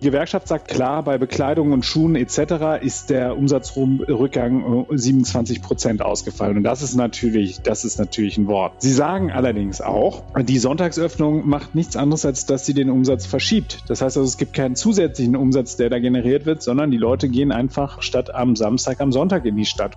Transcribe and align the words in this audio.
Die 0.00 0.06
Gewerkschaft 0.06 0.46
sagt 0.46 0.68
klar, 0.68 1.02
bei 1.02 1.18
Bekleidung 1.18 1.72
und 1.72 1.84
Schuhen 1.84 2.14
etc. 2.14 2.80
ist 2.80 3.10
der 3.10 3.36
Umsatzrückgang 3.36 4.86
27 4.90 5.60
Prozent 5.60 6.02
ausgefallen. 6.02 6.58
Und 6.58 6.62
das 6.62 6.82
ist 6.82 6.94
natürlich, 6.94 7.62
das 7.62 7.84
ist 7.84 7.98
natürlich 7.98 8.38
ein 8.38 8.46
Wort. 8.46 8.74
Sie 8.80 8.92
sagen 8.92 9.32
allerdings 9.32 9.80
auch, 9.80 10.22
die 10.40 10.58
Sonntagsöffnung 10.58 11.48
macht 11.48 11.74
nichts 11.74 11.96
anderes, 11.96 12.24
als 12.24 12.46
dass 12.46 12.64
sie 12.64 12.74
den 12.74 12.90
Umsatz 12.90 13.26
verschiebt. 13.26 13.82
Das 13.88 14.00
heißt 14.00 14.16
also, 14.16 14.28
es 14.28 14.36
gibt 14.36 14.52
keinen 14.52 14.76
zusätzlichen 14.76 15.34
Umsatz, 15.34 15.74
der 15.74 15.90
da 15.90 15.98
generiert 15.98 16.46
wird, 16.46 16.62
sondern 16.62 16.92
die 16.92 16.96
Leute 16.96 17.28
gehen 17.28 17.50
einfach 17.50 18.00
statt 18.00 18.32
am 18.32 18.54
Samstag 18.54 19.00
am 19.00 19.10
Sonntag 19.10 19.46
in 19.46 19.56
die 19.56 19.66
Stadt. 19.66 19.96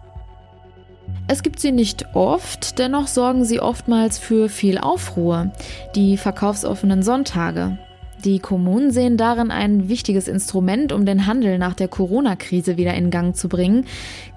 Es 1.28 1.44
gibt 1.44 1.60
sie 1.60 1.72
nicht 1.72 2.16
oft, 2.16 2.80
dennoch 2.80 3.06
sorgen 3.06 3.46
sie 3.46 3.60
oftmals 3.60 4.18
für 4.18 4.50
viel 4.50 4.80
Aufruhr. 4.80 5.52
Die 5.94 6.18
verkaufsoffenen 6.18 7.04
Sonntage. 7.04 7.78
Die 8.24 8.40
Kommunen 8.40 8.92
sehen 8.92 9.18
darin 9.18 9.50
ein 9.50 9.90
wichtiges 9.90 10.28
Instrument, 10.28 10.92
um 10.92 11.06
den 11.06 11.26
Handel 11.26 11.58
nach 11.58 11.74
der 11.74 11.88
Corona-Krise 11.88 12.78
wieder 12.78 12.94
in 12.94 13.10
Gang 13.10 13.36
zu 13.36 13.50
bringen. 13.50 13.86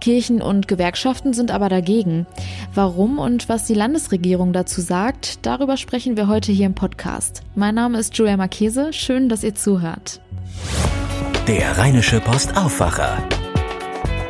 Kirchen 0.00 0.40
und 0.40 0.68
Gewerkschaften 0.68 1.34
sind 1.34 1.50
aber 1.50 1.68
dagegen. 1.68 2.26
Warum 2.72 3.18
und 3.18 3.48
was 3.48 3.66
die 3.66 3.74
Landesregierung 3.74 4.54
dazu 4.54 4.80
sagt, 4.80 5.44
darüber 5.44 5.76
sprechen 5.76 6.16
wir 6.16 6.28
heute 6.28 6.50
hier 6.50 6.66
im 6.66 6.74
Podcast. 6.74 7.42
Mein 7.54 7.74
Name 7.74 7.98
ist 7.98 8.16
Julia 8.16 8.38
Marchese, 8.38 8.92
schön, 8.92 9.28
dass 9.28 9.44
ihr 9.44 9.54
zuhört. 9.54 10.20
Der 11.46 11.76
Rheinische 11.76 12.20
Post 12.20 12.56
Aufwacher. 12.56 13.22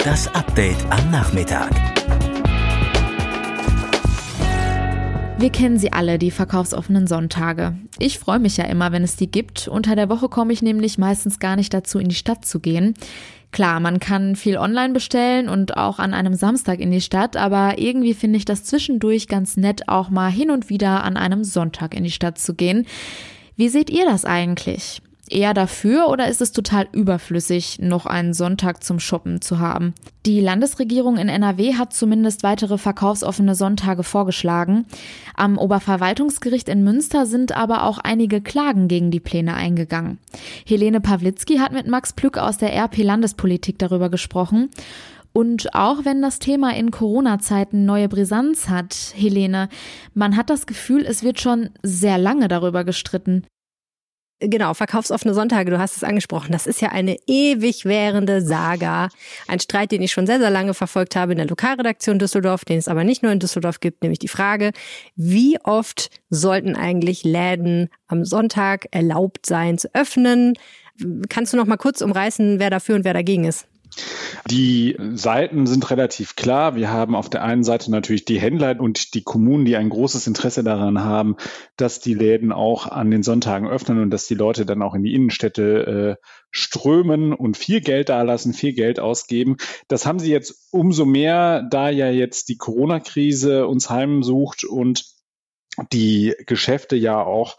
Das 0.05 0.34
Update 0.34 0.84
am 0.91 1.12
Nachmittag. 1.12 1.94
Wir 5.37 5.51
kennen 5.51 5.79
sie 5.79 5.93
alle, 5.93 6.19
die 6.19 6.30
verkaufsoffenen 6.30 7.09
Sonntage. 7.09 7.77
Ich 7.98 8.20
freue 8.20 8.38
mich 8.38 8.56
ja 8.56 8.65
immer, 8.65 8.92
wenn 8.92 9.02
es 9.02 9.16
die 9.16 9.30
gibt. 9.30 9.66
Unter 9.66 9.97
der 9.97 10.09
Woche 10.09 10.29
komme 10.29 10.52
ich 10.52 10.62
nämlich 10.62 10.97
meistens 10.97 11.41
gar 11.41 11.56
nicht 11.56 11.75
dazu, 11.75 11.98
in 11.98 12.09
die 12.09 12.15
Stadt 12.15 12.45
zu 12.45 12.61
gehen. 12.61 12.95
Klar, 13.50 13.81
man 13.81 13.98
kann 13.98 14.36
viel 14.36 14.56
online 14.56 14.92
bestellen 14.92 15.48
und 15.48 15.77
auch 15.77 15.98
an 15.98 16.14
einem 16.14 16.34
Samstag 16.34 16.81
in 16.81 16.91
die 16.91 17.00
Stadt, 17.00 17.36
aber 17.36 17.78
irgendwie 17.78 18.14
finde 18.14 18.36
ich 18.36 18.45
das 18.45 18.64
zwischendurch 18.64 19.28
ganz 19.28 19.56
nett, 19.56 19.89
auch 19.89 20.08
mal 20.08 20.31
hin 20.31 20.50
und 20.50 20.70
wieder 20.70 21.05
an 21.05 21.17
einem 21.17 21.45
Sonntag 21.45 21.95
in 21.95 22.05
die 22.05 22.11
Stadt 22.11 22.39
zu 22.39 22.55
gehen. 22.55 22.86
Wie 23.56 23.69
seht 23.69 23.91
ihr 23.91 24.06
das 24.06 24.25
eigentlich? 24.25 25.03
Eher 25.30 25.55
dafür 25.55 26.08
oder 26.08 26.28
ist 26.28 26.41
es 26.41 26.53
total 26.53 26.89
überflüssig, 26.92 27.78
noch 27.80 28.06
einen 28.06 28.34
Sonntag 28.34 28.84
zum 28.84 29.00
Shoppen 29.00 29.41
zu 29.41 29.58
haben? 29.58 29.94
Die 30.27 30.41
Landesregierung 30.41 31.17
in 31.17 31.28
NRW 31.28 31.75
hat 31.75 31.92
zumindest 31.92 32.42
weitere 32.42 32.78
verkaufsoffene 32.78 33.55
Sonntage 33.55 34.02
vorgeschlagen. 34.02 34.86
Am 35.34 35.58
Oberverwaltungsgericht 35.58 36.69
in 36.69 36.84
Münster 36.84 37.27
sind 37.27 37.56
aber 37.56 37.84
auch 37.84 37.98
einige 37.98 38.41
Klagen 38.41 38.89
gegen 38.89 39.11
die 39.11 39.20
Pläne 39.20 39.55
eingegangen. 39.55 40.19
Helene 40.67 41.00
Pawlitzki 41.00 41.58
hat 41.58 41.72
mit 41.72 41.86
Max 41.86 42.12
Plück 42.12 42.39
aus 42.39 42.58
der 42.58 42.75
RP 42.75 42.98
Landespolitik 42.98 43.78
darüber 43.78 44.11
gesprochen. 44.11 44.70
Und 45.33 45.75
auch 45.75 46.05
wenn 46.05 46.22
das 46.22 46.39
Thema 46.39 46.77
in 46.77 46.92
Corona-Zeiten 46.92 47.84
neue 47.84 48.08
Brisanz 48.08 48.69
hat, 48.69 48.95
Helene, 49.17 49.69
man 50.14 50.36
hat 50.36 50.48
das 50.48 50.67
Gefühl, 50.67 51.05
es 51.05 51.25
wird 51.25 51.41
schon 51.41 51.70
sehr 51.83 52.19
lange 52.19 52.47
darüber 52.47 52.84
gestritten. 52.84 53.45
Genau, 54.40 54.74
verkaufsoffene 54.74 55.32
Sonntage, 55.32 55.70
du 55.70 55.78
hast 55.78 55.96
es 55.96 56.04
angesprochen. 56.04 56.52
Das 56.52 56.66
ist 56.66 56.80
ja 56.80 56.88
eine 56.88 57.16
ewig 57.27 57.84
währende 57.84 58.42
Saga. 58.42 59.08
Ein 59.46 59.60
Streit, 59.60 59.92
den 59.92 60.02
ich 60.02 60.12
schon 60.12 60.27
sehr, 60.27 60.40
sehr 60.40 60.50
lange 60.50 60.74
verfolgt 60.74 61.14
habe 61.14 61.32
in 61.32 61.38
der 61.38 61.46
Lokalredaktion 61.46 62.18
Düsseldorf, 62.18 62.64
den 62.64 62.78
es 62.78 62.88
aber 62.88 63.05
nicht 63.05 63.22
nur 63.22 63.30
in 63.30 63.38
Düsseldorf 63.38 63.80
gibt, 63.80 64.02
nämlich 64.02 64.18
die 64.18 64.28
Frage, 64.28 64.72
wie 65.14 65.58
oft 65.62 66.10
sollten 66.30 66.74
eigentlich 66.74 67.22
Läden 67.22 67.88
am 68.08 68.24
Sonntag 68.24 68.86
erlaubt 68.90 69.46
sein 69.46 69.78
zu 69.78 69.88
öffnen? 69.94 70.55
Kannst 71.28 71.52
du 71.52 71.56
noch 71.56 71.66
mal 71.66 71.77
kurz 71.77 72.00
umreißen, 72.00 72.58
wer 72.58 72.70
dafür 72.70 72.96
und 72.96 73.05
wer 73.05 73.14
dagegen 73.14 73.44
ist? 73.44 73.66
Die 74.50 74.97
Seiten 75.14 75.67
sind 75.67 75.91
relativ 75.91 76.37
klar. 76.37 76.74
Wir 76.74 76.91
haben 76.91 77.14
auf 77.14 77.30
der 77.30 77.42
einen 77.42 77.64
Seite 77.64 77.91
natürlich 77.91 78.24
die 78.24 78.41
Händler 78.41 78.79
und 78.79 79.14
die 79.14 79.23
Kommunen, 79.23 79.64
die 79.64 79.77
ein 79.77 79.89
großes 79.89 80.27
Interesse 80.27 80.63
daran 80.63 81.02
haben, 81.02 81.36
dass 81.77 82.01
die 82.01 82.14
Läden 82.14 82.52
auch 82.52 82.86
an 82.86 83.11
den 83.11 83.23
Sonntagen 83.23 83.68
öffnen 83.68 84.01
und 84.01 84.11
dass 84.11 84.27
die 84.27 84.35
Leute 84.35 84.67
dann 84.67 84.83
auch 84.83 84.95
in 84.95 85.02
die 85.02 85.14
Innenstädte 85.14 86.18
äh, 86.20 86.24
strömen 86.51 87.33
und 87.33 87.57
viel 87.57 87.80
Geld 87.80 88.08
dalassen, 88.08 88.52
viel 88.52 88.74
Geld 88.74 89.01
ausgeben. 89.01 89.57
Das 89.89 90.07
haben 90.07 90.18
sie 90.18 90.30
jetzt 90.30 90.68
umso 90.73 91.05
mehr, 91.05 91.63
da 91.63 91.89
ja 91.89 92.11
jetzt 92.11 92.48
die 92.48 92.58
Corona-Krise 92.58 93.67
uns 93.67 93.91
heimsucht 93.91 94.64
und 94.64 95.07
die 95.92 96.35
Geschäfte 96.47 96.97
ja 96.97 97.23
auch 97.23 97.57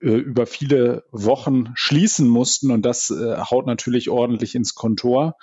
äh, 0.00 0.08
über 0.08 0.46
viele 0.46 1.04
Wochen 1.12 1.70
schließen 1.74 2.28
mussten 2.28 2.70
und 2.70 2.82
das 2.82 3.10
äh, 3.10 3.36
haut 3.38 3.66
natürlich 3.66 4.10
ordentlich 4.10 4.54
ins 4.54 4.74
Kontor. 4.74 5.36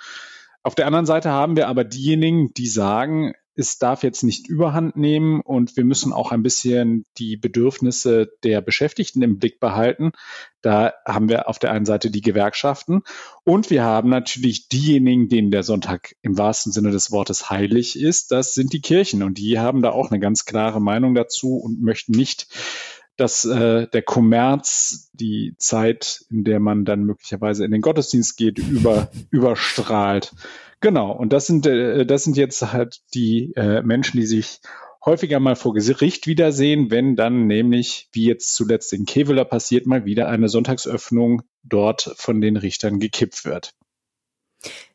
Auf 0.62 0.74
der 0.74 0.86
anderen 0.86 1.06
Seite 1.06 1.30
haben 1.30 1.56
wir 1.56 1.68
aber 1.68 1.84
diejenigen, 1.84 2.52
die 2.54 2.66
sagen, 2.66 3.32
es 3.60 3.78
darf 3.78 4.02
jetzt 4.02 4.22
nicht 4.22 4.48
überhand 4.48 4.96
nehmen 4.96 5.40
und 5.40 5.76
wir 5.76 5.84
müssen 5.84 6.12
auch 6.12 6.32
ein 6.32 6.42
bisschen 6.42 7.04
die 7.18 7.36
Bedürfnisse 7.36 8.30
der 8.42 8.60
Beschäftigten 8.60 9.22
im 9.22 9.38
Blick 9.38 9.60
behalten. 9.60 10.12
Da 10.62 10.94
haben 11.06 11.28
wir 11.28 11.48
auf 11.48 11.58
der 11.58 11.70
einen 11.70 11.84
Seite 11.84 12.10
die 12.10 12.22
Gewerkschaften 12.22 13.02
und 13.44 13.70
wir 13.70 13.84
haben 13.84 14.08
natürlich 14.08 14.68
diejenigen, 14.68 15.28
denen 15.28 15.50
der 15.50 15.62
Sonntag 15.62 16.14
im 16.22 16.38
wahrsten 16.38 16.72
Sinne 16.72 16.90
des 16.90 17.10
Wortes 17.10 17.50
heilig 17.50 18.00
ist. 18.00 18.30
Das 18.32 18.54
sind 18.54 18.72
die 18.72 18.80
Kirchen 18.80 19.22
und 19.22 19.36
die 19.36 19.58
haben 19.58 19.82
da 19.82 19.90
auch 19.90 20.10
eine 20.10 20.20
ganz 20.20 20.44
klare 20.44 20.80
Meinung 20.80 21.14
dazu 21.14 21.56
und 21.56 21.82
möchten 21.82 22.12
nicht 22.12 22.46
dass 23.20 23.44
äh, 23.44 23.86
der 23.88 24.02
Kommerz 24.02 25.10
die 25.12 25.54
Zeit, 25.58 26.24
in 26.30 26.44
der 26.44 26.60
man 26.60 26.84
dann 26.84 27.04
möglicherweise 27.04 27.64
in 27.64 27.70
den 27.70 27.82
Gottesdienst 27.82 28.36
geht, 28.36 28.58
über, 28.58 29.10
überstrahlt. 29.30 30.32
Genau, 30.80 31.12
und 31.12 31.32
das 31.32 31.46
sind, 31.46 31.66
äh, 31.66 32.06
das 32.06 32.24
sind 32.24 32.36
jetzt 32.36 32.72
halt 32.72 33.00
die 33.14 33.52
äh, 33.56 33.82
Menschen, 33.82 34.18
die 34.18 34.26
sich 34.26 34.60
häufiger 35.04 35.40
mal 35.40 35.56
vor 35.56 35.74
Gericht 35.74 36.26
wiedersehen, 36.26 36.90
wenn 36.90 37.16
dann 37.16 37.46
nämlich, 37.46 38.08
wie 38.12 38.26
jetzt 38.26 38.54
zuletzt 38.54 38.92
in 38.92 39.06
Keveler 39.06 39.44
passiert, 39.44 39.86
mal 39.86 40.04
wieder 40.04 40.28
eine 40.28 40.48
Sonntagsöffnung 40.48 41.42
dort 41.62 42.14
von 42.16 42.40
den 42.40 42.56
Richtern 42.56 43.00
gekippt 43.00 43.44
wird. 43.44 43.74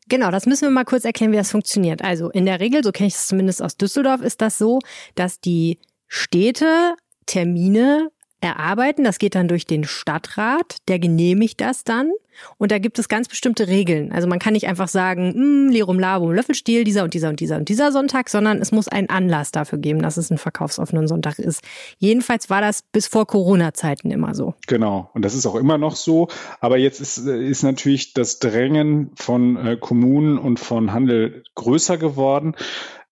Genau, 0.08 0.30
das 0.30 0.46
müssen 0.46 0.62
wir 0.62 0.70
mal 0.70 0.84
kurz 0.84 1.04
erklären, 1.04 1.32
wie 1.32 1.36
das 1.36 1.50
funktioniert. 1.50 2.02
Also 2.02 2.30
in 2.30 2.46
der 2.46 2.60
Regel, 2.60 2.84
so 2.84 2.92
kenne 2.92 3.08
ich 3.08 3.14
es 3.14 3.26
zumindest 3.26 3.62
aus 3.62 3.76
Düsseldorf, 3.76 4.20
ist 4.20 4.40
das 4.40 4.58
so, 4.58 4.78
dass 5.16 5.40
die 5.40 5.78
Städte 6.06 6.94
Termine 7.26 8.10
erarbeiten. 8.40 9.04
Das 9.04 9.18
geht 9.18 9.34
dann 9.34 9.48
durch 9.48 9.66
den 9.66 9.84
Stadtrat, 9.84 10.76
der 10.88 10.98
genehmigt 10.98 11.60
das 11.60 11.84
dann. 11.84 12.10
Und 12.58 12.70
da 12.70 12.78
gibt 12.78 12.98
es 12.98 13.08
ganz 13.08 13.28
bestimmte 13.28 13.66
Regeln. 13.66 14.12
Also 14.12 14.28
man 14.28 14.38
kann 14.38 14.52
nicht 14.52 14.68
einfach 14.68 14.88
sagen, 14.88 15.32
hm, 15.32 15.68
Lerum 15.70 15.98
Labum, 15.98 16.32
Löffelstiel, 16.32 16.84
dieser 16.84 17.04
und 17.04 17.14
dieser 17.14 17.30
und 17.30 17.40
dieser 17.40 17.56
und 17.56 17.68
dieser 17.68 17.92
Sonntag, 17.92 18.28
sondern 18.28 18.58
es 18.58 18.72
muss 18.72 18.88
einen 18.88 19.08
Anlass 19.08 19.52
dafür 19.52 19.78
geben, 19.78 20.02
dass 20.02 20.16
es 20.18 20.30
ein 20.30 20.38
verkaufsoffener 20.38 21.08
Sonntag 21.08 21.38
ist. 21.38 21.62
Jedenfalls 21.98 22.50
war 22.50 22.60
das 22.60 22.82
bis 22.82 23.06
vor 23.06 23.26
Corona-Zeiten 23.26 24.10
immer 24.10 24.34
so. 24.34 24.54
Genau. 24.66 25.10
Und 25.14 25.24
das 25.24 25.34
ist 25.34 25.46
auch 25.46 25.54
immer 25.54 25.78
noch 25.78 25.96
so. 25.96 26.28
Aber 26.60 26.76
jetzt 26.76 27.00
ist, 27.00 27.18
ist 27.18 27.62
natürlich 27.62 28.12
das 28.12 28.38
Drängen 28.38 29.12
von 29.14 29.56
äh, 29.56 29.76
Kommunen 29.76 30.38
und 30.38 30.60
von 30.60 30.92
Handel 30.92 31.42
größer 31.54 31.96
geworden 31.96 32.54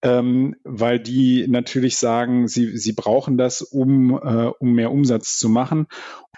ähm, 0.04 0.54
weil 0.65 1.00
die 1.00 1.48
natürlich 1.48 1.97
sagen, 1.97 2.47
sie, 2.47 2.76
sie 2.76 2.92
brauchen 2.92 3.38
das, 3.38 3.62
um, 3.62 4.10
äh, 4.10 4.50
um 4.59 4.72
mehr 4.72 4.92
Umsatz 4.92 5.38
zu 5.38 5.48
machen. 5.48 5.87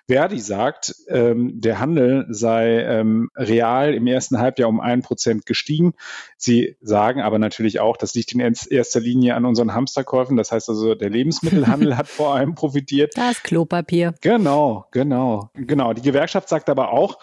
Verdi 0.09 0.39
sagt, 0.39 0.95
ähm, 1.09 1.61
der 1.61 1.81
Handel 1.81 2.27
sei 2.29 2.79
ähm, 2.85 3.29
real 3.35 3.93
im 3.93 4.07
ersten 4.07 4.39
Halbjahr 4.39 4.69
um 4.69 4.79
ein 4.81 5.03
Prozent 5.03 5.47
gestiegen. 5.47 5.95
Sie 6.37 6.77
sagen 6.81 7.21
aber 7.21 7.41
natürlich 7.41 7.81
auch, 7.81 7.97
das 7.97 8.15
liegt 8.15 8.33
in 8.33 8.41
erster 8.41 9.01
Linie 9.01 9.35
an 9.35 9.45
unseren 9.45 9.75
Hamsterkäufen. 9.75 10.37
Das 10.37 10.53
heißt 10.53 10.69
also, 10.69 10.95
der 10.95 11.11
Lebensmittelhandel 11.11 11.97
hat 11.99 12.07
vor 12.07 12.37
allem 12.37 12.55
profitiert. 12.55 13.15
Das 13.17 13.43
Klopapier. 13.43 14.15
Genau, 14.21 14.87
genau, 14.93 15.51
genau. 15.55 15.93
Die 15.93 16.03
Gewerkschaft 16.03 16.49
sagt 16.49 16.71
aber 16.71 16.93
auch, 16.93 17.19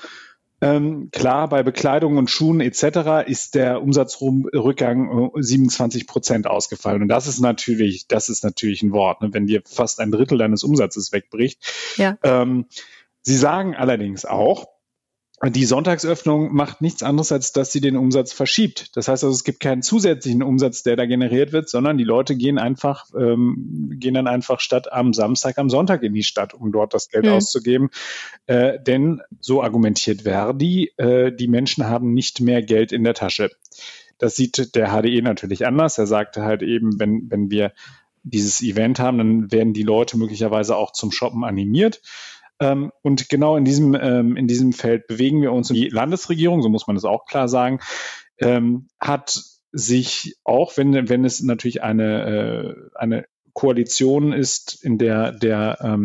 ähm, 0.63 1.09
klar, 1.11 1.49
bei 1.49 1.61
Bekleidung 1.61 2.17
und 2.17 2.29
Schuhen 2.29 2.61
etc. 2.61 3.27
ist 3.27 3.55
der 3.55 3.81
Umsatzrückgang 3.81 5.31
27 5.35 6.07
Prozent 6.07 6.47
ausgefallen. 6.47 7.01
Und 7.01 7.09
das 7.09 7.27
ist 7.27 7.39
natürlich, 7.39 8.07
das 8.07 8.29
ist 8.29 8.43
natürlich 8.43 8.81
ein 8.81 8.91
Wort, 8.93 9.21
ne? 9.21 9.33
wenn 9.33 9.45
dir 9.45 9.61
fast 9.65 9.99
ein 9.99 10.11
Drittel 10.11 10.37
deines 10.37 10.63
Umsatzes 10.63 11.11
wegbricht. 11.11 11.59
Ja. 11.97 12.17
Ähm, 12.23 12.65
Sie 13.25 13.37
sagen 13.37 13.73
allerdings 13.73 14.25
auch, 14.25 14.67
die 15.49 15.65
Sonntagsöffnung 15.65 16.53
macht 16.53 16.81
nichts 16.81 17.03
anderes, 17.03 17.31
als 17.31 17.51
dass 17.51 17.71
sie 17.71 17.81
den 17.81 17.97
Umsatz 17.97 18.31
verschiebt. 18.31 18.95
Das 18.95 19.09
heißt 19.09 19.23
also, 19.25 19.35
es 19.35 19.43
gibt 19.43 19.59
keinen 19.59 19.81
zusätzlichen 19.81 20.41
Umsatz, 20.41 20.83
der 20.83 20.95
da 20.95 21.05
generiert 21.05 21.51
wird, 21.51 21.67
sondern 21.67 21.97
die 21.97 22.05
Leute 22.05 22.37
gehen 22.37 22.57
einfach, 22.57 23.07
ähm, 23.13 23.89
gehen 23.99 24.13
dann 24.13 24.27
einfach 24.27 24.61
statt 24.61 24.91
am 24.93 25.13
Samstag 25.13 25.57
am 25.57 25.69
Sonntag 25.69 26.03
in 26.03 26.13
die 26.13 26.23
Stadt, 26.23 26.53
um 26.53 26.71
dort 26.71 26.93
das 26.93 27.09
Geld 27.09 27.25
mhm. 27.25 27.33
auszugeben. 27.33 27.89
Äh, 28.45 28.79
denn 28.79 29.21
so 29.41 29.61
argumentiert 29.61 30.21
Verdi, 30.21 30.93
äh, 30.97 31.31
die 31.31 31.47
Menschen 31.49 31.87
haben 31.87 32.13
nicht 32.13 32.39
mehr 32.39 32.61
Geld 32.61 32.93
in 32.93 33.03
der 33.03 33.13
Tasche. 33.13 33.51
Das 34.19 34.37
sieht 34.37 34.75
der 34.75 34.91
HDE 34.91 35.21
natürlich 35.21 35.65
anders. 35.65 35.97
Er 35.97 36.07
sagte 36.07 36.43
halt 36.43 36.61
eben, 36.61 36.99
wenn, 36.99 37.29
wenn 37.29 37.51
wir 37.51 37.73
dieses 38.23 38.61
Event 38.61 38.99
haben, 38.99 39.17
dann 39.17 39.51
werden 39.51 39.73
die 39.73 39.83
Leute 39.83 40.17
möglicherweise 40.17 40.77
auch 40.77 40.93
zum 40.93 41.11
Shoppen 41.11 41.43
animiert. 41.43 42.01
Ähm, 42.59 42.91
und 43.01 43.29
genau 43.29 43.57
in 43.57 43.65
diesem, 43.65 43.95
ähm, 43.95 44.37
in 44.37 44.47
diesem 44.47 44.73
Feld 44.73 45.07
bewegen 45.07 45.41
wir 45.41 45.51
uns. 45.51 45.69
Und 45.69 45.75
die 45.75 45.89
Landesregierung, 45.89 46.61
so 46.61 46.69
muss 46.69 46.87
man 46.87 46.95
das 46.95 47.05
auch 47.05 47.25
klar 47.25 47.47
sagen, 47.47 47.79
ähm, 48.39 48.87
hat 48.99 49.43
sich 49.71 50.35
auch, 50.43 50.77
wenn, 50.77 51.09
wenn 51.09 51.25
es 51.25 51.41
natürlich 51.41 51.81
eine, 51.81 52.25
äh, 52.25 52.75
eine 52.95 53.25
Koalition 53.53 54.33
ist, 54.33 54.83
in 54.83 54.97
der 54.97 55.31
der 55.31 55.99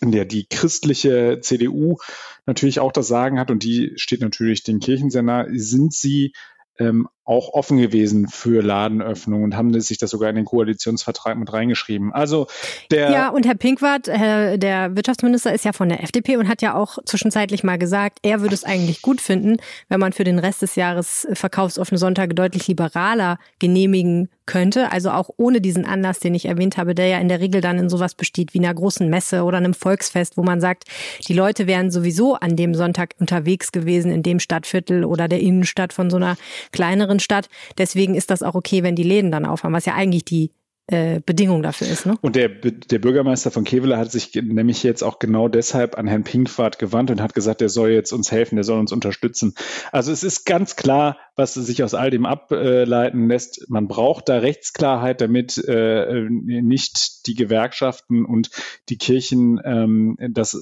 in 0.00 0.12
der 0.12 0.24
die 0.24 0.46
christliche 0.46 1.40
CDU 1.40 1.98
natürlich 2.46 2.80
auch 2.80 2.92
das 2.92 3.06
Sagen 3.06 3.38
hat 3.38 3.50
und 3.50 3.62
die 3.62 3.92
steht 3.96 4.20
natürlich 4.20 4.62
den 4.62 4.80
Kirchen 4.80 5.10
sehr 5.10 5.22
nah, 5.22 5.46
sind 5.50 5.92
sie 5.92 6.32
ähm, 6.78 7.08
auch 7.24 7.54
offen 7.54 7.78
gewesen 7.78 8.28
für 8.28 8.62
Ladenöffnung 8.62 9.42
und 9.42 9.56
haben 9.56 9.78
sich 9.80 9.98
das 9.98 10.10
sogar 10.10 10.28
in 10.28 10.36
den 10.36 10.44
Koalitionsvertrag 10.44 11.38
mit 11.38 11.52
reingeschrieben. 11.52 12.12
Also 12.12 12.46
der 12.90 13.10
Ja, 13.10 13.28
und 13.30 13.46
Herr 13.46 13.54
Pinkwart, 13.54 14.08
Herr, 14.08 14.58
der 14.58 14.94
Wirtschaftsminister, 14.94 15.52
ist 15.54 15.64
ja 15.64 15.72
von 15.72 15.88
der 15.88 16.02
FDP 16.02 16.36
und 16.36 16.48
hat 16.48 16.60
ja 16.60 16.74
auch 16.74 16.98
zwischenzeitlich 17.04 17.64
mal 17.64 17.78
gesagt, 17.78 18.18
er 18.22 18.42
würde 18.42 18.54
es 18.54 18.64
eigentlich 18.64 19.00
gut 19.00 19.20
finden, 19.20 19.56
wenn 19.88 20.00
man 20.00 20.12
für 20.12 20.24
den 20.24 20.38
Rest 20.38 20.62
des 20.62 20.76
Jahres 20.76 21.26
verkaufsoffene 21.32 21.98
Sonntage 21.98 22.34
deutlich 22.34 22.68
liberaler 22.68 23.38
genehmigen 23.58 24.28
könnte, 24.46 24.92
also 24.92 25.10
auch 25.10 25.30
ohne 25.36 25.60
diesen 25.60 25.86
Anlass, 25.86 26.18
den 26.18 26.34
ich 26.34 26.46
erwähnt 26.46 26.76
habe, 26.76 26.94
der 26.94 27.06
ja 27.06 27.18
in 27.18 27.28
der 27.28 27.40
Regel 27.40 27.60
dann 27.60 27.78
in 27.78 27.88
sowas 27.88 28.14
besteht 28.14 28.52
wie 28.52 28.58
einer 28.58 28.74
großen 28.74 29.08
Messe 29.08 29.42
oder 29.42 29.56
einem 29.56 29.74
Volksfest, 29.74 30.36
wo 30.36 30.42
man 30.42 30.60
sagt, 30.60 30.84
die 31.26 31.32
Leute 31.32 31.66
wären 31.66 31.90
sowieso 31.90 32.34
an 32.34 32.56
dem 32.56 32.74
Sonntag 32.74 33.14
unterwegs 33.18 33.72
gewesen 33.72 34.12
in 34.12 34.22
dem 34.22 34.40
Stadtviertel 34.40 35.04
oder 35.04 35.28
der 35.28 35.40
Innenstadt 35.40 35.92
von 35.92 36.10
so 36.10 36.16
einer 36.16 36.36
kleineren 36.72 37.13
Stadt. 37.20 37.48
Deswegen 37.78 38.14
ist 38.14 38.30
das 38.30 38.42
auch 38.42 38.54
okay, 38.54 38.82
wenn 38.82 38.96
die 38.96 39.02
Läden 39.02 39.30
dann 39.30 39.46
aufhaben, 39.46 39.74
was 39.74 39.86
ja 39.86 39.94
eigentlich 39.94 40.24
die 40.24 40.50
äh, 40.86 41.20
Bedingung 41.24 41.62
dafür 41.62 41.86
ist. 41.86 42.04
Ne? 42.04 42.18
Und 42.20 42.36
der, 42.36 42.50
der 42.50 42.98
Bürgermeister 42.98 43.50
von 43.50 43.64
Kevela 43.64 43.96
hat 43.96 44.12
sich 44.12 44.34
nämlich 44.34 44.82
jetzt 44.82 45.02
auch 45.02 45.18
genau 45.18 45.48
deshalb 45.48 45.96
an 45.96 46.06
Herrn 46.06 46.24
Pinkwart 46.24 46.78
gewandt 46.78 47.10
und 47.10 47.22
hat 47.22 47.32
gesagt, 47.32 47.62
er 47.62 47.70
soll 47.70 47.88
jetzt 47.88 48.12
uns 48.12 48.30
helfen, 48.30 48.56
der 48.56 48.64
soll 48.64 48.78
uns 48.78 48.92
unterstützen. 48.92 49.54
Also 49.92 50.12
es 50.12 50.22
ist 50.22 50.44
ganz 50.44 50.76
klar, 50.76 51.16
was 51.36 51.54
sich 51.54 51.82
aus 51.82 51.94
all 51.94 52.10
dem 52.10 52.26
ableiten 52.26 53.28
lässt. 53.28 53.64
Man 53.70 53.88
braucht 53.88 54.28
da 54.28 54.36
Rechtsklarheit, 54.36 55.22
damit 55.22 55.56
äh, 55.56 56.28
nicht 56.28 57.26
die 57.28 57.34
Gewerkschaften 57.34 58.26
und 58.26 58.50
die 58.90 58.98
Kirchen 58.98 59.58
ähm, 59.64 60.18
das 60.18 60.54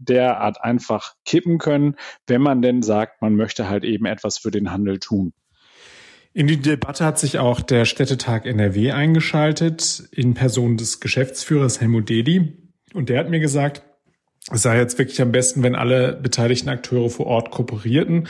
derart 0.00 0.60
einfach 0.60 1.14
kippen 1.24 1.58
können, 1.58 1.94
wenn 2.26 2.42
man 2.42 2.62
denn 2.62 2.82
sagt, 2.82 3.22
man 3.22 3.36
möchte 3.36 3.68
halt 3.68 3.84
eben 3.84 4.06
etwas 4.06 4.38
für 4.38 4.50
den 4.50 4.72
Handel 4.72 4.98
tun. 4.98 5.32
In 6.34 6.46
die 6.46 6.60
Debatte 6.60 7.04
hat 7.04 7.18
sich 7.18 7.38
auch 7.38 7.60
der 7.60 7.84
Städtetag 7.84 8.46
NRW 8.46 8.92
eingeschaltet 8.92 10.04
in 10.12 10.34
Person 10.34 10.76
des 10.76 11.00
Geschäftsführers 11.00 11.80
Helmut 11.80 12.08
Dedi. 12.08 12.56
Und 12.94 13.08
der 13.08 13.20
hat 13.20 13.30
mir 13.30 13.40
gesagt, 13.40 13.82
es 14.50 14.62
sei 14.62 14.78
jetzt 14.78 14.98
wirklich 14.98 15.20
am 15.20 15.32
besten, 15.32 15.62
wenn 15.62 15.74
alle 15.74 16.14
beteiligten 16.14 16.68
Akteure 16.68 17.10
vor 17.10 17.26
Ort 17.26 17.50
kooperierten, 17.50 18.28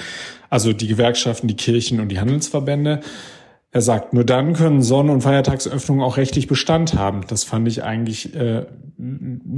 also 0.51 0.73
die 0.73 0.89
Gewerkschaften, 0.89 1.47
die 1.49 1.57
Kirchen 1.57 2.01
und 2.01 2.09
die 2.09 2.19
Handelsverbände. 2.19 3.01
Er 3.71 3.83
sagt, 3.83 4.15
nur 4.15 4.25
dann 4.25 4.55
können 4.55 4.83
Sonn- 4.83 5.11
und 5.11 5.21
Feiertagsöffnungen 5.21 6.03
auch 6.03 6.17
rechtlich 6.17 6.47
Bestand 6.47 6.95
haben. 6.95 7.21
Das 7.29 7.45
fand 7.45 7.69
ich 7.69 7.85
eigentlich 7.85 8.35
äh, 8.35 8.67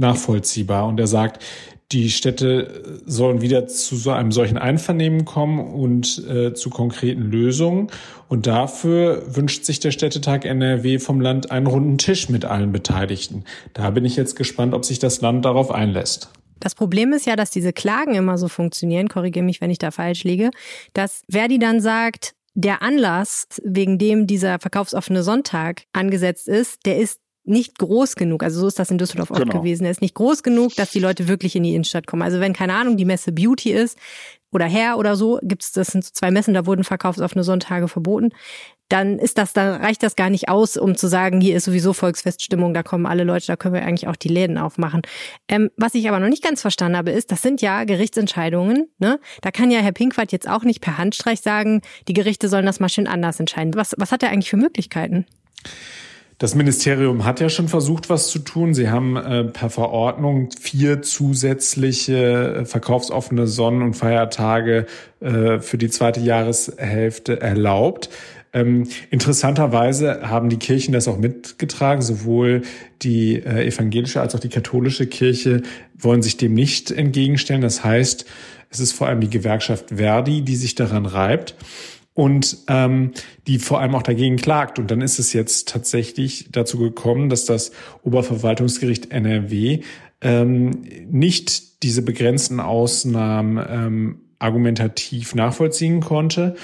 nachvollziehbar. 0.01 0.87
Und 0.87 0.99
er 0.99 1.07
sagt, 1.07 1.41
die 1.91 2.09
Städte 2.09 3.01
sollen 3.05 3.41
wieder 3.41 3.67
zu 3.67 3.95
so 3.95 4.11
einem 4.11 4.31
solchen 4.31 4.57
Einvernehmen 4.57 5.25
kommen 5.25 5.59
und 5.59 6.25
äh, 6.27 6.53
zu 6.53 6.69
konkreten 6.69 7.23
Lösungen. 7.23 7.87
Und 8.29 8.47
dafür 8.47 9.23
wünscht 9.35 9.65
sich 9.65 9.79
der 9.79 9.91
Städtetag 9.91 10.45
NRW 10.45 10.99
vom 10.99 11.19
Land 11.19 11.51
einen 11.51 11.67
runden 11.67 11.97
Tisch 11.97 12.29
mit 12.29 12.45
allen 12.45 12.71
Beteiligten. 12.71 13.43
Da 13.73 13.89
bin 13.89 14.05
ich 14.05 14.15
jetzt 14.15 14.35
gespannt, 14.35 14.73
ob 14.73 14.85
sich 14.85 14.99
das 14.99 15.21
Land 15.21 15.43
darauf 15.43 15.71
einlässt. 15.71 16.29
Das 16.61 16.75
Problem 16.75 17.11
ist 17.11 17.25
ja, 17.25 17.35
dass 17.35 17.49
diese 17.49 17.73
Klagen 17.73 18.13
immer 18.13 18.37
so 18.37 18.47
funktionieren, 18.47 19.09
korrigiere 19.09 19.43
mich, 19.43 19.61
wenn 19.61 19.71
ich 19.71 19.79
da 19.79 19.91
falsch 19.91 20.23
liege, 20.23 20.51
dass 20.93 21.23
Verdi 21.29 21.59
dann 21.59 21.81
sagt, 21.81 22.33
der 22.53 22.81
Anlass, 22.81 23.47
wegen 23.63 23.97
dem 23.97 24.27
dieser 24.27 24.59
verkaufsoffene 24.59 25.23
Sonntag 25.23 25.83
angesetzt 25.93 26.47
ist, 26.47 26.85
der 26.85 26.97
ist 26.97 27.19
nicht 27.43 27.79
groß 27.79 28.15
genug, 28.15 28.43
also 28.43 28.59
so 28.59 28.67
ist 28.67 28.77
das 28.77 28.91
in 28.91 28.97
Düsseldorf 28.97 29.31
oft 29.31 29.41
genau. 29.41 29.59
gewesen, 29.59 29.85
er 29.85 29.91
ist 29.91 30.01
nicht 30.01 30.15
groß 30.15 30.43
genug, 30.43 30.75
dass 30.75 30.91
die 30.91 30.99
Leute 30.99 31.27
wirklich 31.27 31.55
in 31.55 31.63
die 31.63 31.73
Innenstadt 31.73 32.07
kommen. 32.07 32.21
Also 32.21 32.39
wenn, 32.39 32.53
keine 32.53 32.75
Ahnung, 32.75 32.97
die 32.97 33.05
Messe 33.05 33.31
Beauty 33.31 33.71
ist 33.71 33.97
oder 34.51 34.69
Hair 34.69 34.97
oder 34.97 35.15
so, 35.15 35.39
gibt's, 35.41 35.71
das 35.71 35.87
sind 35.87 36.03
so 36.03 36.11
zwei 36.13 36.29
Messen, 36.29 36.53
da 36.53 36.65
wurden 36.65 36.83
verkaufsoffene 36.83 37.43
Sonntage 37.43 37.87
verboten, 37.87 38.29
dann 38.89 39.19
ist 39.19 39.37
das, 39.37 39.53
dann 39.53 39.81
reicht 39.81 40.03
das 40.03 40.15
gar 40.15 40.29
nicht 40.29 40.49
aus, 40.49 40.75
um 40.75 40.95
zu 40.95 41.07
sagen, 41.07 41.39
hier 41.39 41.55
ist 41.55 41.63
sowieso 41.63 41.93
Volksfeststimmung, 41.93 42.73
da 42.73 42.83
kommen 42.83 43.05
alle 43.05 43.23
Leute, 43.23 43.47
da 43.47 43.55
können 43.55 43.73
wir 43.73 43.83
eigentlich 43.83 44.07
auch 44.07 44.17
die 44.17 44.27
Läden 44.27 44.57
aufmachen. 44.57 45.01
Ähm, 45.47 45.71
was 45.77 45.95
ich 45.95 46.07
aber 46.09 46.19
noch 46.19 46.27
nicht 46.27 46.43
ganz 46.43 46.61
verstanden 46.61 46.97
habe, 46.97 47.11
ist, 47.11 47.31
das 47.31 47.41
sind 47.41 47.61
ja 47.61 47.85
Gerichtsentscheidungen, 47.85 48.89
ne? 48.99 49.19
Da 49.41 49.51
kann 49.51 49.71
ja 49.71 49.79
Herr 49.79 49.93
Pinkwart 49.93 50.33
jetzt 50.33 50.47
auch 50.47 50.63
nicht 50.63 50.81
per 50.81 50.97
Handstreich 50.97 51.39
sagen, 51.41 51.81
die 52.09 52.13
Gerichte 52.13 52.49
sollen 52.49 52.65
das 52.65 52.81
mal 52.81 52.89
schön 52.89 53.07
anders 53.07 53.39
entscheiden. 53.39 53.73
Was, 53.75 53.95
was 53.97 54.11
hat 54.11 54.23
er 54.23 54.29
eigentlich 54.29 54.49
für 54.49 54.57
Möglichkeiten? 54.57 55.25
Das 56.41 56.55
Ministerium 56.55 57.23
hat 57.23 57.39
ja 57.39 57.49
schon 57.49 57.67
versucht, 57.67 58.09
was 58.09 58.29
zu 58.29 58.39
tun. 58.39 58.73
Sie 58.73 58.89
haben 58.89 59.15
äh, 59.15 59.43
per 59.43 59.69
Verordnung 59.69 60.49
vier 60.59 61.03
zusätzliche 61.03 62.61
äh, 62.61 62.65
verkaufsoffene 62.65 63.45
Sonnen- 63.45 63.83
und 63.83 63.93
Feiertage 63.93 64.87
äh, 65.19 65.59
für 65.59 65.77
die 65.77 65.91
zweite 65.91 66.19
Jahreshälfte 66.19 67.39
erlaubt. 67.39 68.09
Ähm, 68.53 68.87
interessanterweise 69.11 70.27
haben 70.27 70.49
die 70.49 70.57
Kirchen 70.57 70.93
das 70.93 71.07
auch 71.07 71.19
mitgetragen. 71.19 72.01
Sowohl 72.01 72.63
die 73.03 73.35
äh, 73.35 73.67
evangelische 73.67 74.19
als 74.19 74.33
auch 74.33 74.39
die 74.39 74.49
katholische 74.49 75.05
Kirche 75.05 75.61
wollen 75.95 76.23
sich 76.23 76.37
dem 76.37 76.55
nicht 76.55 76.89
entgegenstellen. 76.89 77.61
Das 77.61 77.83
heißt, 77.83 78.25
es 78.71 78.79
ist 78.79 78.93
vor 78.93 79.05
allem 79.05 79.21
die 79.21 79.29
Gewerkschaft 79.29 79.89
Verdi, 79.95 80.41
die 80.41 80.55
sich 80.55 80.73
daran 80.73 81.05
reibt 81.05 81.53
und 82.13 82.57
ähm, 82.67 83.11
die 83.47 83.59
vor 83.59 83.79
allem 83.79 83.95
auch 83.95 84.03
dagegen 84.03 84.37
klagt. 84.37 84.79
Und 84.79 84.91
dann 84.91 85.01
ist 85.01 85.19
es 85.19 85.33
jetzt 85.33 85.69
tatsächlich 85.69 86.49
dazu 86.51 86.77
gekommen, 86.77 87.29
dass 87.29 87.45
das 87.45 87.71
Oberverwaltungsgericht 88.03 89.11
NRW 89.11 89.81
ähm, 90.21 90.83
nicht 91.09 91.83
diese 91.83 92.01
begrenzten 92.01 92.59
Ausnahmen 92.59 93.63
ähm, 93.67 94.19
argumentativ 94.39 95.35
nachvollziehen 95.35 96.01
konnte. 96.01 96.55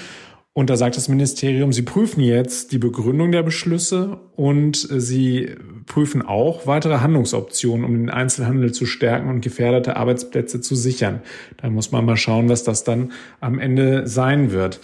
Und 0.52 0.70
da 0.70 0.76
sagt 0.76 0.96
das 0.96 1.08
Ministerium, 1.08 1.72
sie 1.72 1.82
prüfen 1.82 2.20
jetzt 2.20 2.72
die 2.72 2.78
Begründung 2.78 3.30
der 3.30 3.44
Beschlüsse 3.44 4.18
und 4.34 4.90
äh, 4.90 5.00
sie 5.00 5.54
prüfen 5.86 6.20
auch 6.20 6.66
weitere 6.66 6.98
Handlungsoptionen, 6.98 7.84
um 7.84 7.94
den 7.94 8.10
Einzelhandel 8.10 8.72
zu 8.72 8.84
stärken 8.84 9.28
und 9.28 9.40
gefährdete 9.40 9.96
Arbeitsplätze 9.96 10.60
zu 10.60 10.74
sichern. 10.74 11.22
Da 11.58 11.70
muss 11.70 11.92
man 11.92 12.04
mal 12.04 12.16
schauen, 12.16 12.48
was 12.48 12.64
das 12.64 12.82
dann 12.82 13.12
am 13.40 13.60
Ende 13.60 14.08
sein 14.08 14.50
wird. 14.50 14.80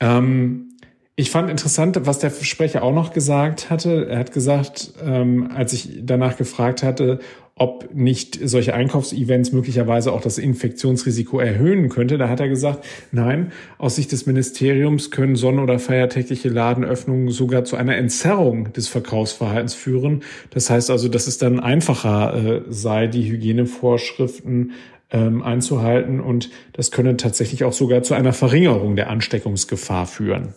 Ähm, 0.00 0.76
ich 1.18 1.30
fand 1.30 1.48
interessant, 1.48 1.98
was 2.02 2.18
der 2.18 2.30
Sprecher 2.30 2.82
auch 2.82 2.92
noch 2.92 3.12
gesagt 3.12 3.70
hatte. 3.70 4.06
Er 4.08 4.18
hat 4.18 4.32
gesagt, 4.32 4.92
ähm, 5.02 5.50
als 5.54 5.72
ich 5.72 6.00
danach 6.02 6.36
gefragt 6.36 6.82
hatte, 6.82 7.20
ob 7.58 7.94
nicht 7.94 8.38
solche 8.46 8.74
Einkaufsevents 8.74 9.50
möglicherweise 9.50 10.12
auch 10.12 10.20
das 10.20 10.36
Infektionsrisiko 10.36 11.40
erhöhen 11.40 11.88
könnte. 11.88 12.18
Da 12.18 12.28
hat 12.28 12.38
er 12.38 12.48
gesagt, 12.48 12.84
nein, 13.12 13.50
aus 13.78 13.96
Sicht 13.96 14.12
des 14.12 14.26
Ministeriums 14.26 15.10
können 15.10 15.36
sonn- 15.36 15.58
oder 15.58 15.78
feiertägliche 15.78 16.50
Ladenöffnungen 16.50 17.30
sogar 17.30 17.64
zu 17.64 17.76
einer 17.76 17.96
Entzerrung 17.96 18.74
des 18.74 18.88
Verkaufsverhaltens 18.88 19.72
führen. 19.72 20.22
Das 20.50 20.68
heißt 20.68 20.90
also, 20.90 21.08
dass 21.08 21.26
es 21.26 21.38
dann 21.38 21.58
einfacher 21.58 22.34
äh, 22.34 22.62
sei, 22.68 23.06
die 23.06 23.30
Hygienevorschriften 23.30 24.72
ähm, 25.10 25.42
einzuhalten 25.42 26.20
und 26.20 26.50
das 26.72 26.90
könne 26.90 27.16
tatsächlich 27.16 27.64
auch 27.64 27.72
sogar 27.72 28.02
zu 28.02 28.14
einer 28.14 28.32
Verringerung 28.32 28.96
der 28.96 29.10
Ansteckungsgefahr 29.10 30.06
führen. 30.06 30.54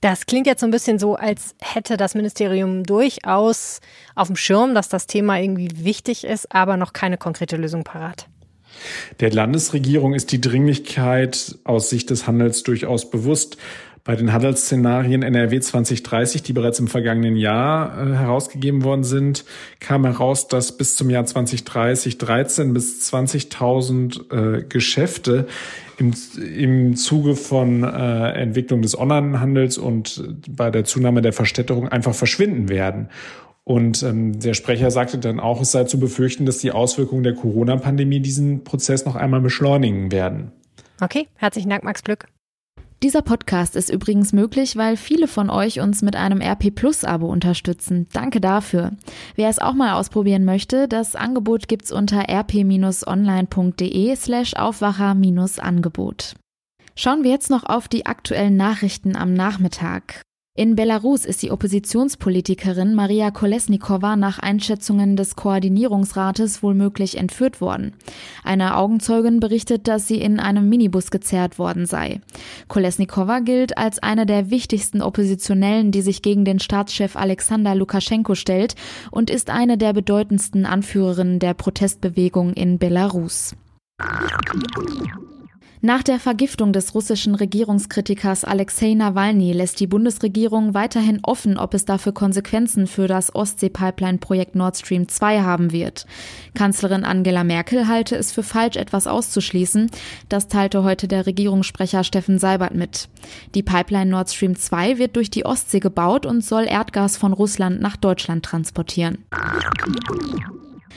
Das 0.00 0.26
klingt 0.26 0.46
jetzt 0.46 0.60
so 0.60 0.66
ein 0.66 0.70
bisschen 0.70 1.00
so, 1.00 1.16
als 1.16 1.56
hätte 1.60 1.96
das 1.96 2.14
Ministerium 2.14 2.84
durchaus 2.84 3.80
auf 4.14 4.28
dem 4.28 4.36
Schirm, 4.36 4.74
dass 4.74 4.88
das 4.88 5.08
Thema 5.08 5.40
irgendwie 5.40 5.84
wichtig 5.84 6.24
ist, 6.24 6.54
aber 6.54 6.76
noch 6.76 6.92
keine 6.92 7.18
konkrete 7.18 7.56
Lösung 7.56 7.82
parat. 7.82 8.28
Der 9.18 9.32
Landesregierung 9.32 10.14
ist 10.14 10.30
die 10.30 10.40
Dringlichkeit 10.40 11.58
aus 11.64 11.90
Sicht 11.90 12.10
des 12.10 12.28
Handels 12.28 12.62
durchaus 12.62 13.10
bewusst. 13.10 13.56
Bei 14.08 14.16
den 14.16 14.32
Handelsszenarien 14.32 15.22
NRW 15.22 15.60
2030, 15.60 16.42
die 16.42 16.54
bereits 16.54 16.78
im 16.78 16.88
vergangenen 16.88 17.36
Jahr 17.36 17.92
äh, 17.92 18.14
herausgegeben 18.14 18.82
worden 18.82 19.04
sind, 19.04 19.44
kam 19.80 20.06
heraus, 20.06 20.48
dass 20.48 20.78
bis 20.78 20.96
zum 20.96 21.10
Jahr 21.10 21.26
2030 21.26 22.16
13 22.16 22.72
bis 22.72 23.12
20.000 23.12 24.32
äh, 24.60 24.62
Geschäfte 24.62 25.46
im, 25.98 26.14
im 26.38 26.96
Zuge 26.96 27.36
von 27.36 27.84
äh, 27.84 28.30
Entwicklung 28.30 28.80
des 28.80 28.98
Onlinehandels 28.98 29.76
und 29.76 30.24
bei 30.48 30.70
der 30.70 30.84
Zunahme 30.84 31.20
der 31.20 31.34
Verstädterung 31.34 31.88
einfach 31.88 32.14
verschwinden 32.14 32.70
werden. 32.70 33.10
Und 33.64 34.02
ähm, 34.04 34.40
der 34.40 34.54
Sprecher 34.54 34.90
sagte 34.90 35.18
dann 35.18 35.38
auch, 35.38 35.60
es 35.60 35.72
sei 35.72 35.84
zu 35.84 36.00
befürchten, 36.00 36.46
dass 36.46 36.56
die 36.56 36.72
Auswirkungen 36.72 37.24
der 37.24 37.34
Corona-Pandemie 37.34 38.20
diesen 38.20 38.64
Prozess 38.64 39.04
noch 39.04 39.16
einmal 39.16 39.42
beschleunigen 39.42 40.10
werden. 40.10 40.52
Okay, 40.98 41.28
herzlichen 41.36 41.68
Dank, 41.68 41.84
Max 41.84 42.02
Glück. 42.02 42.26
Dieser 43.04 43.22
Podcast 43.22 43.76
ist 43.76 43.90
übrigens 43.90 44.32
möglich, 44.32 44.74
weil 44.74 44.96
viele 44.96 45.28
von 45.28 45.50
euch 45.50 45.78
uns 45.78 46.02
mit 46.02 46.16
einem 46.16 46.40
RP 46.40 46.74
Plus 46.74 47.04
Abo 47.04 47.28
unterstützen. 47.30 48.08
Danke 48.12 48.40
dafür. 48.40 48.90
Wer 49.36 49.48
es 49.48 49.60
auch 49.60 49.74
mal 49.74 49.92
ausprobieren 49.92 50.44
möchte, 50.44 50.88
das 50.88 51.14
Angebot 51.14 51.68
gibt's 51.68 51.92
unter 51.92 52.28
rp-online.de 52.28 54.16
slash 54.16 54.54
Aufwacher-Angebot. 54.54 56.34
Schauen 56.96 57.22
wir 57.22 57.30
jetzt 57.30 57.50
noch 57.50 57.62
auf 57.62 57.86
die 57.86 58.06
aktuellen 58.06 58.56
Nachrichten 58.56 59.14
am 59.14 59.32
Nachmittag. 59.32 60.22
In 60.58 60.74
Belarus 60.74 61.24
ist 61.24 61.42
die 61.42 61.52
Oppositionspolitikerin 61.52 62.96
Maria 62.96 63.30
Kolesnikova 63.30 64.16
nach 64.16 64.40
Einschätzungen 64.40 65.14
des 65.14 65.36
Koordinierungsrates 65.36 66.64
wohlmöglich 66.64 67.16
entführt 67.16 67.60
worden. 67.60 67.92
Eine 68.42 68.76
Augenzeugin 68.76 69.38
berichtet, 69.38 69.86
dass 69.86 70.08
sie 70.08 70.20
in 70.20 70.40
einem 70.40 70.68
Minibus 70.68 71.12
gezerrt 71.12 71.60
worden 71.60 71.86
sei. 71.86 72.20
Kolesnikova 72.66 73.38
gilt 73.38 73.78
als 73.78 74.00
eine 74.00 74.26
der 74.26 74.50
wichtigsten 74.50 75.00
Oppositionellen, 75.00 75.92
die 75.92 76.02
sich 76.02 76.22
gegen 76.22 76.44
den 76.44 76.58
Staatschef 76.58 77.14
Alexander 77.14 77.76
Lukaschenko 77.76 78.34
stellt 78.34 78.74
und 79.12 79.30
ist 79.30 79.50
eine 79.50 79.78
der 79.78 79.92
bedeutendsten 79.92 80.66
Anführerinnen 80.66 81.38
der 81.38 81.54
Protestbewegung 81.54 82.52
in 82.54 82.80
Belarus. 82.80 83.54
Nach 85.80 86.02
der 86.02 86.18
Vergiftung 86.18 86.72
des 86.72 86.92
russischen 86.96 87.36
Regierungskritikers 87.36 88.42
Alexei 88.42 88.94
Nawalny 88.94 89.52
lässt 89.52 89.78
die 89.78 89.86
Bundesregierung 89.86 90.74
weiterhin 90.74 91.20
offen, 91.22 91.56
ob 91.56 91.72
es 91.72 91.84
dafür 91.84 92.12
Konsequenzen 92.12 92.88
für 92.88 93.06
das 93.06 93.32
Ostsee-Pipeline-Projekt 93.32 94.56
Nord 94.56 94.76
Stream 94.76 95.06
2 95.06 95.42
haben 95.42 95.70
wird. 95.70 96.06
Kanzlerin 96.54 97.04
Angela 97.04 97.44
Merkel 97.44 97.86
halte 97.86 98.16
es 98.16 98.32
für 98.32 98.42
falsch, 98.42 98.76
etwas 98.76 99.06
auszuschließen. 99.06 99.88
Das 100.28 100.48
teilte 100.48 100.82
heute 100.82 101.06
der 101.06 101.26
Regierungssprecher 101.26 102.02
Steffen 102.02 102.40
Seibert 102.40 102.74
mit. 102.74 103.08
Die 103.54 103.62
Pipeline 103.62 104.10
Nord 104.10 104.30
Stream 104.30 104.56
2 104.56 104.98
wird 104.98 105.14
durch 105.14 105.30
die 105.30 105.46
Ostsee 105.46 105.78
gebaut 105.78 106.26
und 106.26 106.44
soll 106.44 106.64
Erdgas 106.64 107.16
von 107.16 107.32
Russland 107.32 107.80
nach 107.80 107.96
Deutschland 107.96 108.44
transportieren. 108.44 109.24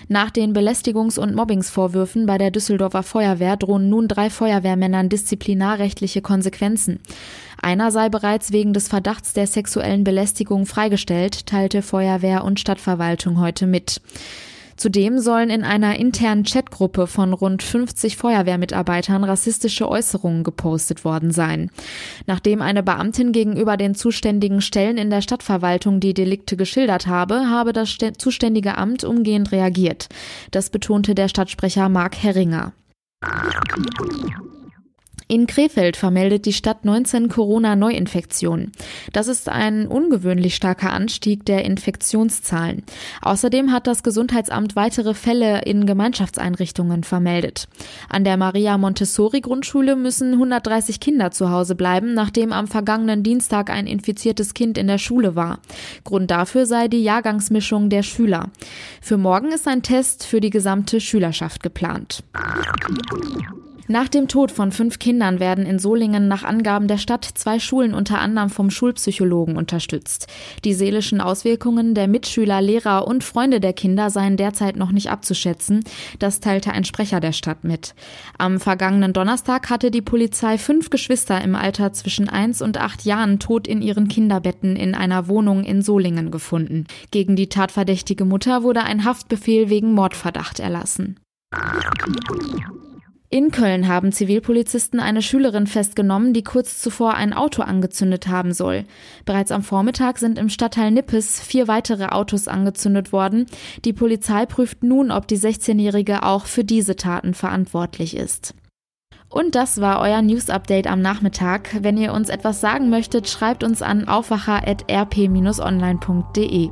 Nach 0.08 0.29
den 0.29 0.53
Belästigungs- 0.53 1.20
und 1.20 1.36
Mobbingsvorwürfen 1.36 2.25
bei 2.25 2.38
der 2.38 2.51
Düsseldorfer 2.51 3.03
Feuerwehr 3.03 3.58
drohen 3.58 3.89
nun 3.89 4.08
drei 4.08 4.29
Feuerwehrmännern 4.29 5.10
disziplinarrechtliche 5.10 6.22
Konsequenzen. 6.22 7.00
Einer 7.62 7.91
sei 7.91 8.10
bereits 8.10 8.51
wegen 8.51 8.74
des 8.74 8.88
Verdachts 8.88 9.34
der 9.34 9.48
sexuellen 9.48 10.03
Belästigung 10.03 10.65
freigestellt, 10.65 11.46
teilte 11.46 11.81
Feuerwehr 11.81 12.43
und 12.43 12.60
Stadtverwaltung 12.60 13.39
heute 13.39 13.67
mit. 13.67 14.01
Zudem 14.81 15.19
sollen 15.19 15.51
in 15.51 15.63
einer 15.63 16.00
internen 16.00 16.43
Chatgruppe 16.43 17.05
von 17.05 17.33
rund 17.33 17.61
50 17.61 18.17
Feuerwehrmitarbeitern 18.17 19.23
rassistische 19.23 19.88
Äußerungen 19.88 20.43
gepostet 20.43 21.05
worden 21.05 21.29
sein. 21.29 21.69
Nachdem 22.25 22.63
eine 22.63 22.81
Beamtin 22.81 23.31
gegenüber 23.31 23.77
den 23.77 23.93
zuständigen 23.93 24.59
Stellen 24.59 24.97
in 24.97 25.11
der 25.11 25.21
Stadtverwaltung 25.21 26.00
die 26.00 26.15
Delikte 26.15 26.57
geschildert 26.57 27.05
habe, 27.05 27.47
habe 27.47 27.73
das 27.73 27.95
zuständige 28.17 28.75
Amt 28.79 29.03
umgehend 29.03 29.51
reagiert. 29.51 30.09
Das 30.50 30.71
betonte 30.71 31.13
der 31.13 31.27
Stadtsprecher 31.27 31.88
Mark 31.88 32.17
Herringer. 32.17 32.73
In 35.31 35.47
Krefeld 35.47 35.95
vermeldet 35.95 36.45
die 36.45 36.51
Stadt 36.51 36.83
19 36.83 37.29
Corona-Neuinfektionen. 37.29 38.73
Das 39.13 39.29
ist 39.29 39.47
ein 39.47 39.88
ungewöhnlich 39.88 40.55
starker 40.55 40.91
Anstieg 40.91 41.45
der 41.45 41.63
Infektionszahlen. 41.63 42.83
Außerdem 43.21 43.71
hat 43.71 43.88
das 43.88 44.03
Gesundheitsamt 44.03 44.75
weitere 44.75 45.13
Fälle 45.13 45.61
in 45.61 45.85
Gemeinschaftseinrichtungen 45.85 47.05
vermeldet. 47.05 47.69
An 48.09 48.25
der 48.25 48.35
Maria 48.35 48.77
Montessori 48.77 49.39
Grundschule 49.39 49.95
müssen 49.95 50.33
130 50.33 51.00
Kinder 51.00 51.31
zu 51.31 51.50
Hause 51.50 51.75
bleiben, 51.75 52.13
nachdem 52.13 52.51
am 52.51 52.67
vergangenen 52.67 53.23
Dienstag 53.23 53.69
ein 53.69 53.88
infiziertes 53.88 54.53
Kind 54.53 54.77
in 54.77 54.88
der 54.88 54.97
Schule 54.97 55.38
war. 55.38 55.59
Grund 56.03 56.29
dafür 56.29 56.65
sei 56.65 56.89
die 56.89 57.03
Jahrgangsmischung 57.03 57.88
der 57.89 58.03
Schüler. 58.03 58.50
Für 59.01 59.15
morgen 59.15 59.53
ist 59.53 59.65
ein 59.69 59.81
Test 59.81 60.25
für 60.25 60.41
die 60.41 60.50
gesamte 60.50 61.00
Schülerschaft 61.00 61.63
geplant. 61.63 62.21
Nach 63.91 64.07
dem 64.07 64.29
Tod 64.29 64.53
von 64.53 64.71
fünf 64.71 65.00
Kindern 65.00 65.41
werden 65.41 65.65
in 65.65 65.77
Solingen 65.77 66.29
nach 66.29 66.45
Angaben 66.45 66.88
der 66.88 66.98
Stadt 66.98 67.25
zwei 67.25 67.60
Schulen 67.60 67.93
unter 67.93 68.19
anderem 68.19 68.50
vom 68.50 68.69
Schulpsychologen 68.69 69.57
unterstützt. 69.57 70.27
Die 70.63 70.74
seelischen 70.74 71.19
Auswirkungen 71.19 71.93
der 71.93 72.07
Mitschüler, 72.07 72.62
Lehrer 72.62 73.05
und 73.05 73.21
Freunde 73.25 73.60
der 73.60 73.74
Kinder 73.74 74.10
seien 74.10 74.38
derzeit 74.38 74.77
noch 74.77 74.93
nicht 74.93 75.12
abzuschätzen. 75.12 75.83
Das 76.19 76.39
teilte 76.39 76.71
ein 76.71 76.86
Sprecher 76.86 77.19
der 77.19 77.33
Stadt 77.33 77.65
mit. 77.65 77.93
Am 78.38 78.62
vergangenen 78.62 79.12
Donnerstag 79.12 79.69
hatte 79.69 79.91
die 79.91 80.01
Polizei 80.01 80.57
fünf 80.57 80.89
Geschwister 80.89 81.41
im 81.41 81.53
Alter 81.53 81.91
zwischen 81.91 82.29
eins 82.29 82.62
und 82.62 82.79
acht 82.79 83.03
Jahren 83.03 83.39
tot 83.39 83.67
in 83.67 83.81
ihren 83.81 84.07
Kinderbetten 84.07 84.77
in 84.77 84.95
einer 84.95 85.27
Wohnung 85.27 85.65
in 85.65 85.81
Solingen 85.81 86.31
gefunden. 86.31 86.86
Gegen 87.12 87.36
die 87.36 87.50
tatverdächtige 87.50 88.24
Mutter 88.24 88.63
wurde 88.63 88.83
ein 88.83 89.03
Haftbefehl 89.03 89.69
wegen 89.69 89.93
Mordverdacht 89.93 90.62
erlassen. 90.62 91.19
In 93.33 93.50
Köln 93.50 93.88
haben 93.88 94.11
Zivilpolizisten 94.11 95.00
eine 95.00 95.21
Schülerin 95.21 95.65
festgenommen, 95.65 96.33
die 96.33 96.43
kurz 96.43 96.81
zuvor 96.81 97.13
ein 97.13 97.31
Auto 97.31 97.61
angezündet 97.61 98.27
haben 98.27 98.51
soll. 98.51 98.83
Bereits 99.23 99.53
am 99.53 99.63
Vormittag 99.63 100.17
sind 100.17 100.38
im 100.38 100.50
Stadtteil 100.50 100.91
Nippes 100.91 101.39
vier 101.39 101.69
weitere 101.69 102.07
Autos 102.07 102.50
angezündet 102.50 103.13
worden. 103.13 103.45
Die 103.85 103.93
Polizei 103.93 104.45
prüft 104.45 104.83
nun, 104.83 105.11
ob 105.11 105.29
die 105.29 105.38
16-Jährige 105.38 106.23
auch 106.23 106.45
für 106.45 106.65
diese 106.65 106.97
Taten 106.97 107.33
verantwortlich 107.33 108.17
ist. 108.17 108.53
Und 109.31 109.55
das 109.55 109.79
war 109.79 110.01
euer 110.01 110.21
News 110.21 110.50
Update 110.50 110.88
am 110.88 111.01
Nachmittag. 111.01 111.77
Wenn 111.81 111.97
ihr 111.97 112.11
uns 112.13 112.27
etwas 112.27 112.59
sagen 112.59 112.89
möchtet, 112.89 113.29
schreibt 113.29 113.63
uns 113.63 113.81
an 113.81 114.05
aufwacher.rp-online.de. 114.07 116.69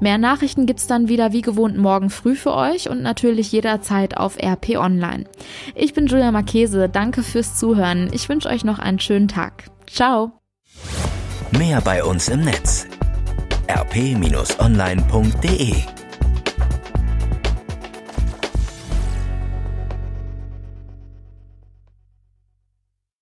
Mehr 0.00 0.18
Nachrichten 0.18 0.66
gibt's 0.66 0.86
dann 0.86 1.08
wieder 1.08 1.32
wie 1.32 1.40
gewohnt 1.40 1.78
morgen 1.78 2.10
früh 2.10 2.36
für 2.36 2.54
euch 2.54 2.90
und 2.90 3.00
natürlich 3.02 3.50
jederzeit 3.50 4.18
auf 4.18 4.36
RP 4.36 4.76
Online. 4.76 5.24
Ich 5.74 5.94
bin 5.94 6.06
Julia 6.06 6.32
Marchese, 6.32 6.90
danke 6.90 7.22
fürs 7.22 7.58
Zuhören. 7.58 8.10
Ich 8.12 8.28
wünsche 8.28 8.50
euch 8.50 8.62
noch 8.62 8.78
einen 8.78 9.00
schönen 9.00 9.28
Tag. 9.28 9.70
Ciao. 9.90 10.32
Mehr 11.50 11.80
bei 11.80 12.04
uns 12.04 12.28
im 12.28 12.42
Netz 12.42 12.86
rp-online.de 13.68 14.42